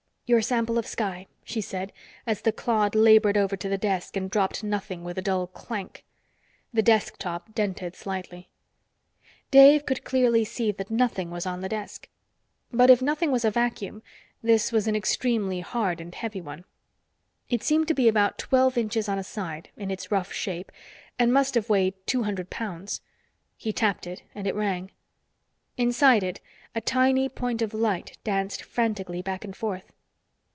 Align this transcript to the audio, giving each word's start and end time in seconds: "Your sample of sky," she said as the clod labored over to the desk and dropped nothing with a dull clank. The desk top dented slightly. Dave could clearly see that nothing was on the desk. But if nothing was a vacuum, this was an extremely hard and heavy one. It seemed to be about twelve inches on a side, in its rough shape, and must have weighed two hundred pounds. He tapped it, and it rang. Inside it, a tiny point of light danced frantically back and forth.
"Your 0.33 0.41
sample 0.41 0.77
of 0.77 0.87
sky," 0.87 1.27
she 1.43 1.59
said 1.59 1.91
as 2.25 2.41
the 2.43 2.53
clod 2.53 2.95
labored 2.95 3.35
over 3.35 3.57
to 3.57 3.67
the 3.67 3.77
desk 3.77 4.15
and 4.15 4.31
dropped 4.31 4.63
nothing 4.63 5.03
with 5.03 5.17
a 5.17 5.21
dull 5.21 5.47
clank. 5.47 6.05
The 6.71 6.81
desk 6.81 7.17
top 7.17 7.53
dented 7.53 7.97
slightly. 7.97 8.47
Dave 9.51 9.85
could 9.85 10.05
clearly 10.05 10.45
see 10.45 10.71
that 10.71 10.89
nothing 10.89 11.31
was 11.31 11.45
on 11.45 11.59
the 11.59 11.67
desk. 11.67 12.07
But 12.71 12.89
if 12.89 13.01
nothing 13.01 13.29
was 13.33 13.43
a 13.43 13.51
vacuum, 13.51 14.03
this 14.41 14.71
was 14.71 14.87
an 14.87 14.95
extremely 14.95 15.59
hard 15.59 15.99
and 15.99 16.15
heavy 16.15 16.39
one. 16.39 16.63
It 17.49 17.61
seemed 17.61 17.89
to 17.89 17.93
be 17.93 18.07
about 18.07 18.37
twelve 18.37 18.77
inches 18.77 19.09
on 19.09 19.19
a 19.19 19.25
side, 19.25 19.69
in 19.75 19.91
its 19.91 20.11
rough 20.11 20.31
shape, 20.31 20.71
and 21.19 21.33
must 21.33 21.55
have 21.55 21.67
weighed 21.69 21.95
two 22.07 22.23
hundred 22.23 22.49
pounds. 22.49 23.01
He 23.57 23.73
tapped 23.73 24.07
it, 24.07 24.23
and 24.33 24.47
it 24.47 24.55
rang. 24.55 24.91
Inside 25.75 26.23
it, 26.23 26.39
a 26.73 26.79
tiny 26.79 27.27
point 27.27 27.61
of 27.61 27.73
light 27.73 28.17
danced 28.23 28.63
frantically 28.63 29.21
back 29.21 29.43
and 29.43 29.53
forth. 29.53 29.91